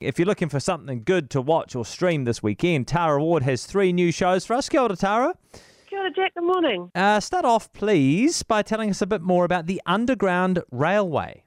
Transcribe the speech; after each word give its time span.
If 0.00 0.16
you're 0.16 0.26
looking 0.26 0.48
for 0.48 0.60
something 0.60 1.02
good 1.02 1.28
to 1.30 1.40
watch 1.40 1.74
or 1.74 1.84
stream 1.84 2.22
this 2.22 2.40
weekend, 2.40 2.86
Tara 2.86 3.20
Ward 3.20 3.42
has 3.42 3.66
three 3.66 3.92
new 3.92 4.12
shows 4.12 4.46
for 4.46 4.54
us. 4.54 4.68
Kia 4.68 4.82
ora, 4.82 4.94
Tara. 4.94 5.34
Kia 5.90 5.98
ora, 5.98 6.12
Jack. 6.12 6.34
Good 6.34 6.44
morning. 6.44 6.88
Uh, 6.94 7.18
start 7.18 7.44
off, 7.44 7.72
please, 7.72 8.44
by 8.44 8.62
telling 8.62 8.90
us 8.90 9.02
a 9.02 9.08
bit 9.08 9.22
more 9.22 9.44
about 9.44 9.66
the 9.66 9.82
Underground 9.86 10.62
Railway. 10.70 11.42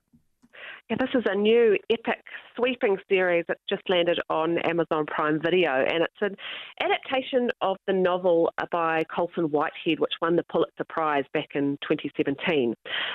Yeah, 0.91 0.97
this 0.99 1.15
is 1.15 1.23
a 1.25 1.35
new 1.35 1.77
epic 1.89 2.21
sweeping 2.53 2.97
series 3.07 3.45
that's 3.47 3.61
just 3.69 3.81
landed 3.87 4.19
on 4.29 4.57
Amazon 4.57 5.05
Prime 5.05 5.39
Video, 5.41 5.71
and 5.71 6.03
it's 6.03 6.13
an 6.19 6.35
adaptation 6.83 7.49
of 7.61 7.77
the 7.87 7.93
novel 7.93 8.51
by 8.73 9.03
Colson 9.03 9.45
Whitehead, 9.45 10.01
which 10.01 10.11
won 10.21 10.35
the 10.35 10.43
Pulitzer 10.51 10.83
Prize 10.89 11.23
back 11.33 11.47
in 11.55 11.77
2017. 11.87 12.73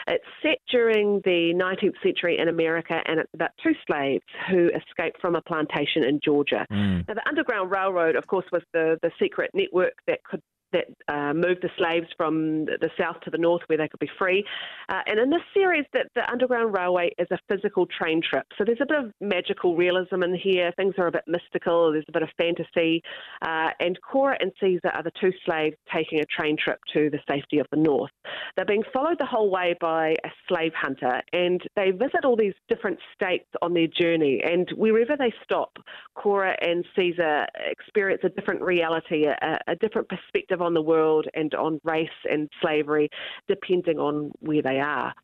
It's 0.08 0.24
set 0.42 0.56
during 0.70 1.20
the 1.26 1.52
19th 1.54 2.02
century 2.02 2.38
in 2.38 2.48
America, 2.48 2.98
and 3.04 3.20
it's 3.20 3.34
about 3.34 3.50
two 3.62 3.74
slaves 3.86 4.24
who 4.48 4.70
escaped 4.70 5.20
from 5.20 5.36
a 5.36 5.42
plantation 5.42 6.02
in 6.02 6.18
Georgia. 6.24 6.64
Mm. 6.72 7.06
Now, 7.06 7.12
the 7.12 7.28
Underground 7.28 7.70
Railroad, 7.70 8.16
of 8.16 8.26
course, 8.26 8.46
was 8.52 8.62
the, 8.72 8.96
the 9.02 9.10
secret 9.20 9.50
network 9.52 9.92
that 10.06 10.24
could 10.24 10.40
that 10.76 11.14
uh, 11.14 11.32
moved 11.32 11.62
the 11.62 11.70
slaves 11.78 12.06
from 12.16 12.66
the 12.66 12.90
south 12.98 13.20
to 13.24 13.30
the 13.30 13.38
north 13.38 13.62
where 13.66 13.78
they 13.78 13.88
could 13.88 14.00
be 14.00 14.10
free. 14.18 14.44
Uh, 14.88 15.00
and 15.06 15.18
in 15.18 15.30
this 15.30 15.40
series, 15.54 15.84
that 15.92 16.06
the 16.14 16.30
Underground 16.30 16.76
Railway 16.76 17.10
is 17.18 17.28
a 17.30 17.38
physical 17.48 17.86
train 17.86 18.20
trip. 18.22 18.46
So 18.58 18.64
there's 18.64 18.80
a 18.80 18.86
bit 18.86 18.98
of 18.98 19.12
magical 19.20 19.76
realism 19.76 20.22
in 20.22 20.34
here. 20.34 20.72
Things 20.76 20.94
are 20.98 21.06
a 21.06 21.12
bit 21.12 21.24
mystical. 21.26 21.92
There's 21.92 22.04
a 22.08 22.12
bit 22.12 22.22
of 22.22 22.28
fantasy. 22.36 23.02
Uh, 23.42 23.70
and 23.80 23.98
Cora 24.02 24.36
and 24.40 24.52
Caesar 24.60 24.88
are 24.88 25.02
the 25.02 25.12
two 25.20 25.32
slaves 25.44 25.76
taking 25.94 26.20
a 26.20 26.24
train 26.24 26.56
trip 26.62 26.78
to 26.92 27.10
the 27.10 27.18
safety 27.28 27.58
of 27.58 27.66
the 27.70 27.78
north. 27.78 28.10
They're 28.56 28.64
being 28.64 28.84
followed 28.92 29.18
the 29.18 29.26
whole 29.26 29.50
way 29.50 29.74
by 29.80 30.14
a 30.24 30.30
slave 30.48 30.72
hunter, 30.74 31.22
and 31.32 31.60
they 31.74 31.90
visit 31.90 32.24
all 32.24 32.36
these 32.36 32.54
different 32.68 32.98
states 33.14 33.48
on 33.62 33.74
their 33.74 33.86
journey. 33.86 34.40
And 34.44 34.68
wherever 34.76 35.16
they 35.16 35.32
stop, 35.42 35.76
Cora 36.14 36.56
and 36.60 36.84
Caesar 36.96 37.46
experience 37.56 38.22
a 38.24 38.28
different 38.28 38.62
reality, 38.62 39.24
a, 39.26 39.58
a 39.66 39.76
different 39.76 40.08
perspective 40.08 40.60
on 40.66 40.74
the 40.74 40.82
world 40.82 41.26
and 41.34 41.54
on 41.54 41.80
race 41.84 42.18
and 42.30 42.50
slavery, 42.60 43.08
depending 43.48 43.98
on 43.98 44.32
where 44.40 44.62
they 44.62 44.78
are. 44.80 45.14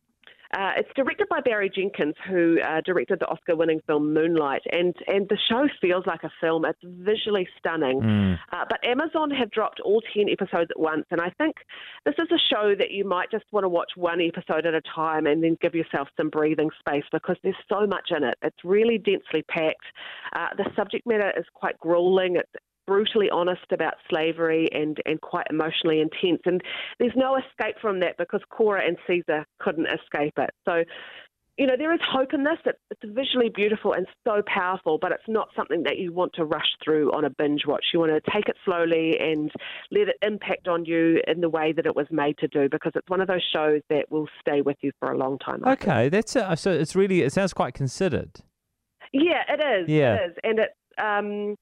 Uh, 0.55 0.71
it's 0.77 0.89
directed 0.95 1.27
by 1.29 1.41
Barry 1.41 1.67
Jenkins, 1.67 2.13
who 2.29 2.59
uh, 2.61 2.79
directed 2.85 3.19
the 3.19 3.25
Oscar-winning 3.25 3.81
film 3.87 4.13
Moonlight, 4.13 4.61
and 4.71 4.93
and 5.07 5.27
the 5.29 5.37
show 5.49 5.67
feels 5.81 6.05
like 6.05 6.23
a 6.23 6.31
film. 6.39 6.63
It's 6.65 6.77
visually 6.83 7.47
stunning. 7.57 7.99
Mm. 8.01 8.39
Uh, 8.51 8.65
but 8.69 8.77
Amazon 8.85 9.31
have 9.31 9.49
dropped 9.49 9.79
all 9.79 10.01
ten 10.13 10.29
episodes 10.29 10.69
at 10.69 10.79
once, 10.79 11.05
and 11.09 11.19
I 11.19 11.31
think 11.39 11.55
this 12.05 12.13
is 12.19 12.27
a 12.31 12.37
show 12.53 12.75
that 12.77 12.91
you 12.91 13.03
might 13.03 13.31
just 13.31 13.45
want 13.51 13.63
to 13.63 13.69
watch 13.69 13.93
one 13.95 14.21
episode 14.21 14.67
at 14.67 14.75
a 14.75 14.81
time 14.95 15.25
and 15.25 15.43
then 15.43 15.57
give 15.59 15.73
yourself 15.73 16.07
some 16.17 16.29
breathing 16.29 16.69
space 16.79 17.05
because 17.11 17.37
there's 17.41 17.55
so 17.67 17.87
much 17.87 18.11
in 18.15 18.23
it. 18.23 18.37
It's 18.43 18.63
really 18.63 18.99
densely 18.99 19.41
packed. 19.49 19.87
Uh, 20.35 20.49
the 20.55 20.69
subject 20.75 21.07
matter 21.07 21.33
is 21.35 21.45
quite 21.55 21.79
grueling. 21.79 22.35
It's 22.35 22.51
brutally 22.85 23.29
honest 23.29 23.65
about 23.71 23.93
slavery 24.09 24.67
and, 24.71 24.97
and 25.05 25.21
quite 25.21 25.47
emotionally 25.49 26.01
intense. 26.01 26.41
And 26.45 26.61
there's 26.99 27.13
no 27.15 27.37
escape 27.37 27.75
from 27.81 27.99
that 28.01 28.17
because 28.17 28.41
Cora 28.49 28.85
and 28.85 28.97
Caesar 29.07 29.45
couldn't 29.59 29.87
escape 29.87 30.33
it. 30.37 30.49
So, 30.65 30.83
you 31.57 31.67
know, 31.67 31.75
there 31.77 31.93
is 31.93 31.99
hope 32.09 32.33
in 32.33 32.43
this. 32.43 32.57
It, 32.65 32.79
it's 32.89 33.13
visually 33.13 33.49
beautiful 33.53 33.93
and 33.93 34.07
so 34.27 34.41
powerful, 34.47 34.97
but 34.99 35.11
it's 35.11 35.27
not 35.27 35.49
something 35.55 35.83
that 35.83 35.99
you 35.99 36.11
want 36.11 36.33
to 36.33 36.45
rush 36.45 36.65
through 36.83 37.11
on 37.11 37.25
a 37.25 37.29
binge 37.29 37.61
watch. 37.67 37.85
You 37.93 37.99
want 37.99 38.11
to 38.11 38.31
take 38.31 38.49
it 38.49 38.55
slowly 38.65 39.17
and 39.19 39.51
let 39.91 40.07
it 40.07 40.15
impact 40.23 40.67
on 40.67 40.85
you 40.85 41.21
in 41.27 41.41
the 41.41 41.49
way 41.49 41.71
that 41.71 41.85
it 41.85 41.95
was 41.95 42.07
made 42.09 42.37
to 42.39 42.47
do 42.47 42.69
because 42.69 42.93
it's 42.95 43.07
one 43.07 43.21
of 43.21 43.27
those 43.27 43.43
shows 43.53 43.81
that 43.89 44.09
will 44.09 44.27
stay 44.41 44.61
with 44.61 44.77
you 44.81 44.91
for 44.99 45.11
a 45.11 45.17
long 45.17 45.37
time. 45.37 45.63
Okay, 45.65 46.09
that's 46.09 46.35
uh, 46.35 46.55
so. 46.55 46.71
It's 46.71 46.95
really 46.95 47.21
it 47.21 47.31
sounds 47.31 47.53
quite 47.53 47.75
considered. 47.75 48.39
Yeah, 49.11 49.43
it 49.47 49.81
is. 49.81 49.89
Yeah. 49.89 50.15
It 50.15 50.31
is. 50.31 50.37
And 50.43 50.59
it's, 50.59 50.73
um, 50.97 51.55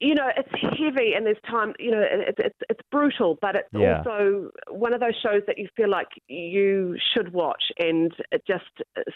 you 0.00 0.14
know, 0.14 0.28
it's 0.36 0.48
heavy 0.78 1.14
and 1.16 1.26
there's 1.26 1.36
time, 1.50 1.74
you 1.78 1.90
know, 1.90 2.02
it's, 2.02 2.38
it's, 2.38 2.58
it's 2.70 2.80
brutal, 2.92 3.36
but 3.40 3.56
it's 3.56 3.68
Yeah. 3.72 3.98
also 3.98 4.50
one 4.70 4.92
of 4.94 5.00
those 5.00 5.14
shows 5.22 5.42
that 5.48 5.58
you 5.58 5.68
feel 5.76 5.90
like 5.90 6.06
you 6.28 6.96
should 7.14 7.32
watch 7.32 7.62
and 7.78 8.12
it 8.30 8.42
just 8.46 8.64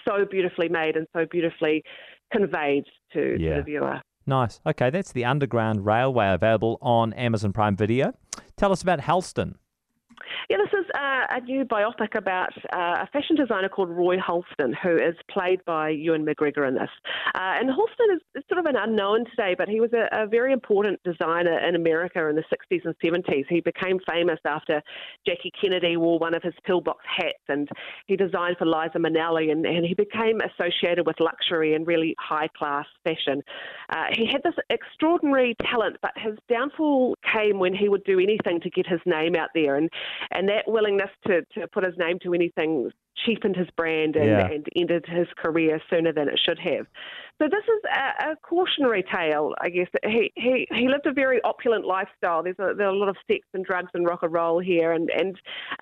so 0.06 0.25
beautifully 0.28 0.69
made 0.69 0.97
and 0.97 1.06
so 1.15 1.25
beautifully 1.31 1.84
conveyed 2.32 2.84
to, 3.12 3.37
Yeah. 3.38 3.50
to 3.50 3.56
the 3.59 3.62
viewer. 3.62 4.00
Nice. 4.26 4.60
Okay, 4.66 4.91
that's 4.91 5.12
the 5.12 5.25
Underground 5.25 5.84
Railway 5.87 6.32
available 6.32 6.78
on 6.81 7.12
Amazon 7.15 7.53
Prime 7.53 7.76
Video. 7.76 8.12
Tell 8.56 8.72
us 8.72 8.82
about 8.82 9.00
Halston. 9.00 9.54
Yeah, 10.49 10.59
this 10.59 10.81
is 10.81 10.87
uh, 10.94 11.27
a 11.31 11.41
new 11.41 11.65
biopic 11.65 12.16
about 12.16 12.53
uh, 12.72 13.05
a 13.05 13.09
fashion 13.12 13.37
designer 13.37 13.69
called 13.69 13.91
Roy 13.91 14.16
Halston, 14.19 14.75
who 14.83 14.97
is 14.97 15.15
played 15.31 15.65
by 15.65 15.91
Ewan 15.91 16.25
McGregor 16.25 16.69
in 16.69 16.75
this. 16.75 16.91
Uh, 17.34 17.59
and 17.60 17.71
Halston 17.71 18.15
is, 18.15 18.21
is 18.34 18.44
sort 18.49 18.59
of 18.59 18.66
an 18.66 18.77
unknown 18.77 19.25
today, 19.27 19.55
but 19.56 19.69
he 19.69 19.81
was 19.81 19.91
a, 19.93 20.09
a 20.12 20.27
very 20.27 20.53
important 20.53 21.00
designer 21.05 21.59
in 21.66 21.75
America 21.75 22.27
in 22.28 22.37
the 22.37 22.44
60s 22.53 22.84
and 22.84 22.94
70s. 23.03 23.44
He 23.49 23.60
became 23.60 23.99
famous 24.09 24.38
after 24.44 24.83
Jackie 25.27 25.53
Kennedy 25.60 25.97
wore 25.97 26.19
one 26.19 26.34
of 26.34 26.43
his 26.43 26.54
pillbox 26.65 27.04
hats, 27.16 27.43
and 27.49 27.69
he 28.06 28.16
designed 28.16 28.56
for 28.59 28.66
Liza 28.66 28.99
Minnelli, 28.99 29.50
and, 29.50 29.65
and 29.66 29.84
he 29.84 29.94
became 29.94 30.39
associated 30.41 31.06
with 31.06 31.16
luxury 31.21 31.75
and 31.75 31.87
really 31.87 32.15
high 32.19 32.49
class 32.56 32.87
fashion. 33.04 33.43
Uh, 33.91 34.06
he 34.16 34.27
had 34.27 34.43
this 34.44 34.54
extraordinary 34.71 35.54
talent, 35.62 35.97
but 36.03 36.12
his 36.16 36.34
downfall 36.49 37.16
came 37.33 37.59
when 37.59 37.75
he 37.75 37.89
would 37.89 38.04
do 38.04 38.19
anything 38.19 38.60
to 38.60 38.71
get 38.71 38.87
his 38.87 39.00
name 39.06 39.34
out 39.37 39.50
there, 39.54 39.77
and 39.77 39.91
and 40.30 40.48
that 40.48 40.64
willingness 40.66 41.10
to, 41.26 41.42
to 41.54 41.66
put 41.68 41.84
his 41.84 41.94
name 41.98 42.18
to 42.22 42.34
anything 42.34 42.90
cheapened 43.26 43.56
his 43.56 43.68
brand 43.76 44.16
and, 44.16 44.26
Yeah. 44.26 44.46
and 44.46 44.66
ended 44.76 45.04
his 45.06 45.28
career 45.36 45.80
sooner 45.90 46.12
than 46.12 46.28
it 46.28 46.40
should 46.42 46.58
have. 46.58 46.86
So 47.41 47.48
this 47.48 47.65
is 47.65 47.82
a, 47.91 48.31
a 48.32 48.37
cautionary 48.37 49.04
tale, 49.12 49.53
I 49.60 49.69
guess. 49.69 49.88
He, 50.04 50.32
he 50.37 50.66
he 50.70 50.88
lived 50.88 51.06
a 51.06 51.12
very 51.12 51.41
opulent 51.43 51.84
lifestyle. 51.84 52.43
There's 52.43 52.59
a, 52.59 52.75
there 52.76 52.87
are 52.87 52.94
a 52.94 52.97
lot 52.97 53.09
of 53.09 53.16
sex 53.26 53.41
and 53.53 53.65
drugs 53.65 53.91
and 53.94 54.06
rock 54.06 54.20
and 54.22 54.32
roll 54.32 54.60
here, 54.60 54.93
and 54.93 55.10
and 55.10 55.37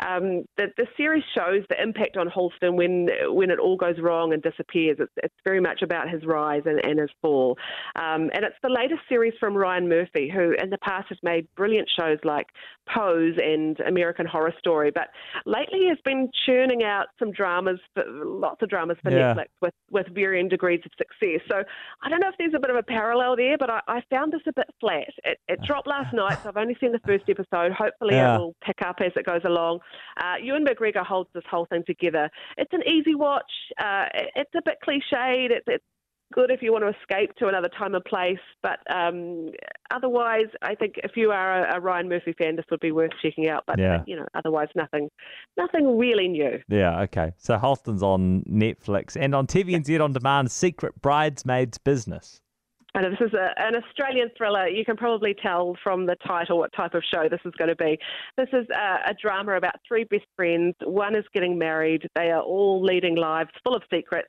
um, 0.06 0.44
the 0.56 0.68
the 0.78 0.86
series 0.96 1.24
shows 1.36 1.62
the 1.68 1.80
impact 1.82 2.16
on 2.16 2.28
Halston 2.28 2.76
when 2.76 3.08
when 3.28 3.50
it 3.50 3.58
all 3.58 3.76
goes 3.76 3.96
wrong 4.00 4.32
and 4.32 4.42
disappears. 4.42 4.96
It's 5.00 5.12
it's 5.18 5.34
very 5.44 5.60
much 5.60 5.82
about 5.82 6.08
his 6.08 6.24
rise 6.24 6.62
and, 6.64 6.80
and 6.84 6.98
his 6.98 7.10
fall, 7.20 7.58
um, 7.96 8.30
and 8.32 8.42
it's 8.44 8.56
the 8.62 8.70
latest 8.70 9.02
series 9.08 9.34
from 9.38 9.54
Ryan 9.54 9.88
Murphy, 9.88 10.30
who 10.34 10.54
in 10.62 10.70
the 10.70 10.78
past 10.78 11.08
has 11.10 11.18
made 11.22 11.46
brilliant 11.56 11.90
shows 11.98 12.18
like 12.24 12.46
Pose 12.94 13.34
and 13.36 13.78
American 13.80 14.24
Horror 14.24 14.54
Story, 14.58 14.90
but 14.94 15.08
lately 15.44 15.88
has 15.88 15.98
been 16.04 16.30
churning 16.46 16.84
out 16.84 17.06
some 17.18 17.32
dramas, 17.32 17.80
lots 17.96 18.62
of 18.62 18.70
dramas 18.70 18.96
for 19.02 19.10
Yeah. 19.10 19.34
Netflix 19.34 19.46
with 19.60 19.74
with 19.90 20.06
varying 20.14 20.48
degrees 20.48 20.80
of 20.86 20.92
success. 20.96 21.39
So 21.48 21.62
I 22.02 22.08
don't 22.08 22.20
know 22.20 22.28
if 22.28 22.34
there's 22.38 22.54
a 22.54 22.58
bit 22.58 22.70
of 22.70 22.76
a 22.76 22.82
parallel 22.82 23.36
there, 23.36 23.56
but 23.58 23.70
I, 23.70 23.80
I 23.88 24.02
found 24.10 24.32
this 24.32 24.40
a 24.46 24.52
bit 24.52 24.66
flat. 24.80 25.08
It, 25.24 25.38
it 25.48 25.60
dropped 25.62 25.86
last 25.86 26.12
night, 26.14 26.38
so 26.42 26.48
I've 26.48 26.56
only 26.56 26.76
seen 26.80 26.92
the 26.92 27.00
first 27.06 27.24
episode. 27.28 27.72
Hopefully, 27.72 28.14
Yeah. 28.14 28.36
it 28.36 28.38
will 28.38 28.54
pick 28.64 28.82
up 28.82 28.96
as 29.00 29.12
it 29.16 29.26
goes 29.26 29.42
along. 29.44 29.80
Uh, 30.16 30.34
Ewan 30.42 30.64
McGregor 30.64 31.04
holds 31.04 31.30
this 31.34 31.44
whole 31.50 31.66
thing 31.66 31.84
together. 31.86 32.30
It's 32.56 32.72
an 32.72 32.82
easy 32.86 33.14
watch. 33.14 33.50
Uh, 33.78 34.06
it, 34.14 34.30
it's 34.36 34.54
a 34.56 34.62
bit 34.64 34.76
cliched. 34.86 35.50
It, 35.50 35.62
it's 35.66 35.84
good 36.32 36.50
if 36.50 36.62
you 36.62 36.72
want 36.72 36.84
to 36.84 36.94
escape 37.00 37.34
to 37.36 37.48
another 37.48 37.68
time 37.68 37.94
and 37.94 38.04
place, 38.04 38.38
but 38.62 38.78
um, 38.94 39.50
otherwise, 39.90 40.46
I 40.62 40.74
think 40.74 40.94
if 41.02 41.12
you 41.16 41.30
are 41.30 41.64
a, 41.64 41.76
a 41.76 41.80
Ryan 41.80 42.08
Murphy 42.08 42.34
fan, 42.38 42.56
this 42.56 42.64
would 42.70 42.80
be 42.80 42.92
worth 42.92 43.10
checking 43.22 43.48
out. 43.48 43.64
But 43.66 43.78
Yeah. 43.78 44.02
you 44.06 44.16
know, 44.16 44.26
otherwise, 44.34 44.68
nothing, 44.74 45.08
nothing 45.56 45.98
really 45.98 46.28
new. 46.28 46.58
Yeah, 46.68 47.00
okay. 47.02 47.32
So 47.36 47.58
Halston's 47.58 48.02
on 48.02 48.42
Netflix 48.44 49.16
and 49.18 49.34
on 49.34 49.46
TVNZ 49.46 50.00
on 50.02 50.12
demand. 50.12 50.50
Secret 50.50 51.00
Bridesmaids 51.00 51.78
Business. 51.78 52.40
And 52.94 53.04
this 53.04 53.20
is 53.20 53.32
a, 53.34 53.50
an 53.56 53.76
Australian 53.76 54.30
thriller. 54.36 54.66
You 54.66 54.84
can 54.84 54.96
probably 54.96 55.32
tell 55.40 55.76
from 55.82 56.06
the 56.06 56.16
title 56.26 56.58
what 56.58 56.72
type 56.76 56.94
of 56.94 57.04
show 57.14 57.28
this 57.28 57.40
is 57.44 57.52
going 57.56 57.68
to 57.68 57.76
be. 57.76 57.96
This 58.36 58.48
is 58.52 58.66
a, 58.74 59.10
a 59.10 59.14
drama 59.14 59.52
about 59.56 59.76
three 59.86 60.02
best 60.04 60.24
friends. 60.34 60.74
One 60.82 61.14
is 61.14 61.24
getting 61.32 61.56
married. 61.56 62.08
They 62.16 62.30
are 62.30 62.42
all 62.42 62.82
leading 62.82 63.14
lives 63.16 63.50
full 63.62 63.76
of 63.76 63.82
secrets. 63.92 64.28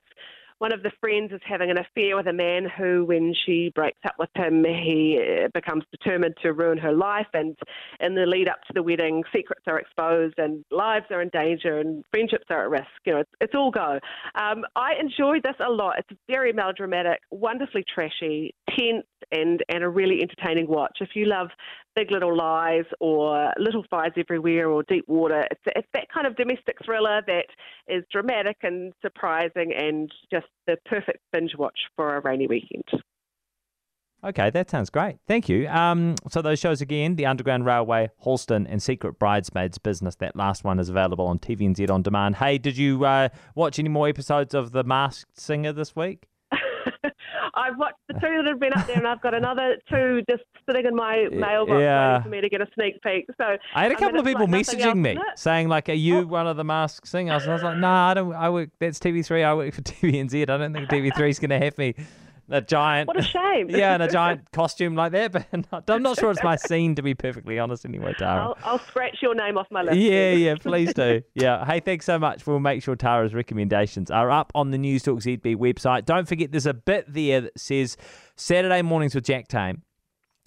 One 0.62 0.72
of 0.72 0.84
the 0.84 0.92
friends 1.00 1.32
is 1.32 1.40
having 1.44 1.72
an 1.72 1.78
affair 1.78 2.14
with 2.14 2.28
a 2.28 2.32
man 2.32 2.68
who, 2.78 3.04
when 3.04 3.34
she 3.34 3.72
breaks 3.74 3.98
up 4.04 4.14
with 4.16 4.28
him, 4.36 4.64
he 4.64 5.18
uh, 5.20 5.48
becomes 5.52 5.82
determined 5.90 6.36
to 6.42 6.52
ruin 6.52 6.78
her 6.78 6.92
life. 6.92 7.26
And 7.34 7.58
in 7.98 8.14
the 8.14 8.26
lead 8.26 8.46
up 8.46 8.62
to 8.68 8.72
the 8.72 8.80
wedding, 8.80 9.24
secrets 9.34 9.64
are 9.66 9.80
exposed 9.80 10.38
and 10.38 10.64
lives 10.70 11.06
are 11.10 11.20
in 11.20 11.30
danger 11.30 11.80
and 11.80 12.04
friendships 12.12 12.44
are 12.48 12.62
at 12.62 12.70
risk. 12.70 12.86
You 13.04 13.14
know, 13.14 13.18
it's, 13.18 13.30
it's 13.40 13.54
all 13.56 13.72
go. 13.72 13.98
Um, 14.36 14.64
I 14.76 14.92
enjoyed 15.00 15.42
this 15.42 15.56
a 15.58 15.68
lot. 15.68 15.98
It's 15.98 16.20
very 16.28 16.52
melodramatic, 16.52 17.18
wonderfully 17.32 17.84
trashy, 17.92 18.54
tense, 18.70 19.04
and, 19.32 19.62
and 19.68 19.82
a 19.82 19.88
really 19.88 20.20
entertaining 20.22 20.68
watch. 20.68 20.98
If 21.00 21.10
you 21.14 21.26
love 21.26 21.48
Big 21.96 22.10
Little 22.10 22.36
Lies 22.36 22.84
or 23.00 23.52
Little 23.58 23.84
Fires 23.90 24.12
Everywhere 24.16 24.68
or 24.68 24.82
Deep 24.84 25.08
Water, 25.08 25.44
it's, 25.50 25.60
it's 25.74 25.88
that 25.94 26.08
kind 26.12 26.26
of 26.26 26.36
domestic 26.36 26.76
thriller 26.84 27.22
that 27.26 27.46
is 27.88 28.04
dramatic 28.12 28.58
and 28.62 28.92
surprising 29.02 29.72
and 29.76 30.12
just 30.30 30.46
the 30.66 30.76
perfect 30.86 31.18
binge 31.32 31.52
watch 31.58 31.78
for 31.96 32.16
a 32.16 32.20
rainy 32.20 32.46
weekend. 32.46 32.84
Okay, 34.24 34.50
that 34.50 34.70
sounds 34.70 34.88
great. 34.88 35.16
Thank 35.26 35.48
you. 35.48 35.66
Um, 35.68 36.14
so 36.28 36.42
those 36.42 36.60
shows 36.60 36.80
again, 36.80 37.16
The 37.16 37.26
Underground 37.26 37.66
Railway, 37.66 38.08
Halston, 38.24 38.66
and 38.68 38.80
Secret 38.80 39.18
Bridesmaids 39.18 39.78
Business. 39.78 40.14
That 40.16 40.36
last 40.36 40.62
one 40.62 40.78
is 40.78 40.88
available 40.88 41.26
on 41.26 41.40
TVNZ 41.40 41.90
on 41.90 42.02
demand. 42.02 42.36
Hey, 42.36 42.56
did 42.58 42.76
you 42.76 43.04
uh, 43.04 43.30
watch 43.56 43.80
any 43.80 43.88
more 43.88 44.06
episodes 44.06 44.54
of 44.54 44.70
The 44.70 44.84
Masked 44.84 45.40
Singer 45.40 45.72
this 45.72 45.96
week? 45.96 46.28
I've 47.54 47.78
watched 47.78 47.98
the 48.08 48.14
two 48.14 48.20
that 48.20 48.46
have 48.46 48.60
been 48.60 48.72
up 48.72 48.86
there, 48.86 48.96
and 48.96 49.06
I've 49.06 49.20
got 49.20 49.34
another 49.34 49.76
two 49.90 50.22
just 50.30 50.42
sitting 50.66 50.86
in 50.86 50.94
my 50.94 51.28
mailbox 51.30 51.80
Yeah. 51.80 52.12
waiting 52.12 52.22
for 52.22 52.28
me 52.30 52.40
to 52.40 52.48
get 52.48 52.60
a 52.62 52.66
sneak 52.74 53.02
peek. 53.02 53.26
So 53.36 53.56
I 53.74 53.82
had 53.82 53.92
a 53.92 53.94
couple 53.94 54.12
mean, 54.12 54.20
of 54.20 54.26
people 54.26 54.46
like 54.46 54.66
messaging 54.66 54.96
me 54.96 55.18
saying 55.36 55.68
like, 55.68 55.88
"Are 55.88 55.92
you 55.92 56.20
oh. 56.20 56.26
one 56.26 56.46
of 56.46 56.56
the 56.56 56.64
masked 56.64 57.08
singers?" 57.08 57.42
And 57.42 57.50
I 57.50 57.54
was 57.54 57.62
like, 57.62 57.78
"Nah, 57.78 58.10
I 58.10 58.14
don't. 58.14 58.32
I 58.32 58.48
work. 58.48 58.70
That's 58.78 58.98
TV3. 58.98 59.44
I 59.44 59.54
work 59.54 59.74
for 59.74 59.82
TVNZ. 59.82 60.42
I 60.42 60.44
don't 60.44 60.72
think 60.72 60.88
TV3 60.88 61.28
is 61.28 61.38
going 61.38 61.50
to 61.50 61.58
have 61.58 61.76
me 61.76 61.94
a 62.50 62.60
giant." 62.60 63.08
what 63.08 63.18
a 63.18 63.22
shame. 63.22 63.68
yeah, 63.70 63.94
in 63.94 64.00
a 64.00 64.08
giant 64.10 64.50
costume 64.52 64.94
like 64.94 65.12
that. 65.12 65.32
But 65.32 65.46
not- 65.72 65.88
I'm 65.88 66.02
not 66.02 66.18
sure 66.18 66.30
it's 66.30 66.42
my 66.42 66.56
scene, 66.56 66.94
to 66.96 67.02
be 67.02 67.14
perfectly 67.14 67.58
honest. 67.58 67.84
Anyway, 67.84 68.14
Tara. 68.18 68.42
I'll, 68.42 68.58
I'll 68.64 68.78
scratch 68.78 69.18
your 69.22 69.34
name 69.34 69.58
off 69.58 69.66
my 69.70 69.82
list. 69.82 69.96
Yeah, 69.96 70.32
yeah, 70.32 70.54
please 70.56 70.92
do. 70.94 71.22
Yeah. 71.34 71.64
Hey, 71.64 71.80
thanks 71.80 72.06
so 72.06 72.18
much. 72.18 72.46
We'll 72.46 72.60
make 72.60 72.82
sure 72.82 72.96
Tara's 72.96 73.34
recommendations 73.34 74.10
are 74.10 74.30
up 74.30 74.52
on 74.54 74.70
the 74.70 74.78
News 74.78 75.02
Talk 75.02 75.18
ZB 75.20 75.56
website. 75.56 76.04
Don't 76.04 76.26
forget, 76.28 76.50
there's 76.52 76.66
a 76.66 76.74
bit 76.74 77.04
there 77.08 77.40
that 77.42 77.58
says 77.58 77.96
Saturday 78.36 78.82
mornings 78.82 79.14
with 79.14 79.24
Jack 79.24 79.48
Tame. 79.48 79.82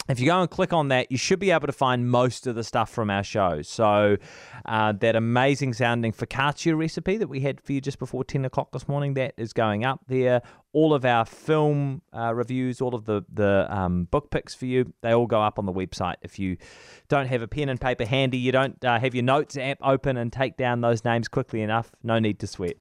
If 0.08 0.20
you 0.20 0.26
go 0.26 0.40
and 0.40 0.48
click 0.48 0.72
on 0.72 0.88
that, 0.88 1.10
you 1.10 1.18
should 1.18 1.40
be 1.40 1.50
able 1.50 1.66
to 1.66 1.72
find 1.72 2.08
most 2.08 2.46
of 2.46 2.54
the 2.54 2.62
stuff 2.62 2.90
from 2.90 3.10
our 3.10 3.24
show. 3.24 3.62
So, 3.62 4.16
uh, 4.64 4.92
that 4.92 5.16
amazing 5.16 5.74
sounding 5.74 6.12
focaccia 6.12 6.76
recipe 6.78 7.16
that 7.16 7.26
we 7.28 7.40
had 7.40 7.60
for 7.60 7.72
you 7.72 7.80
just 7.80 7.98
before 7.98 8.22
10 8.22 8.44
o'clock 8.44 8.70
this 8.72 8.86
morning, 8.86 9.14
that 9.14 9.34
is 9.36 9.52
going 9.52 9.84
up 9.84 10.00
there. 10.06 10.42
All 10.72 10.94
of 10.94 11.04
our 11.04 11.24
film 11.24 12.02
uh, 12.12 12.32
reviews, 12.34 12.80
all 12.80 12.94
of 12.94 13.06
the, 13.06 13.24
the 13.32 13.66
um, 13.68 14.04
book 14.04 14.30
picks 14.30 14.54
for 14.54 14.66
you, 14.66 14.92
they 15.00 15.12
all 15.12 15.26
go 15.26 15.42
up 15.42 15.58
on 15.58 15.66
the 15.66 15.72
website. 15.72 16.16
If 16.22 16.38
you 16.38 16.56
don't 17.08 17.26
have 17.26 17.42
a 17.42 17.48
pen 17.48 17.68
and 17.68 17.80
paper 17.80 18.04
handy, 18.04 18.38
you 18.38 18.52
don't 18.52 18.84
uh, 18.84 19.00
have 19.00 19.14
your 19.14 19.24
notes 19.24 19.56
app 19.56 19.78
open 19.82 20.16
and 20.16 20.32
take 20.32 20.56
down 20.56 20.82
those 20.82 21.04
names 21.04 21.28
quickly 21.28 21.62
enough, 21.62 21.92
no 22.02 22.18
need 22.18 22.38
to 22.40 22.46
sweat. 22.46 22.74